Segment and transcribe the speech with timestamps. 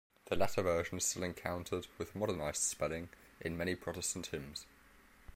[0.29, 3.09] The latter version is still encountered, with modernized spelling,
[3.39, 4.65] in many Protestant hymns.